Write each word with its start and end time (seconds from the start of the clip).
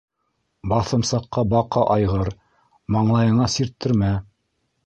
Баҫымсаҡҡа 0.71 1.43
баҡа 1.51 1.83
айғыр, 1.97 2.33
маңлайыңа 2.97 3.51
сирттермә! 3.59 4.15